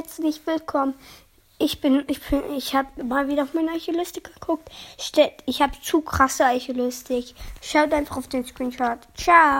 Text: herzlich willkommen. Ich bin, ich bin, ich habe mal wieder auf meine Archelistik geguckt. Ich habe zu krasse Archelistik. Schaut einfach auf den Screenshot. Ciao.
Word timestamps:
herzlich 0.00 0.40
willkommen. 0.46 0.94
Ich 1.58 1.82
bin, 1.82 2.04
ich 2.06 2.22
bin, 2.22 2.40
ich 2.56 2.74
habe 2.74 3.04
mal 3.04 3.28
wieder 3.28 3.42
auf 3.42 3.52
meine 3.52 3.72
Archelistik 3.72 4.32
geguckt. 4.32 4.70
Ich 5.44 5.60
habe 5.60 5.72
zu 5.82 6.00
krasse 6.00 6.46
Archelistik. 6.46 7.34
Schaut 7.60 7.92
einfach 7.92 8.16
auf 8.16 8.28
den 8.28 8.46
Screenshot. 8.46 9.00
Ciao. 9.14 9.58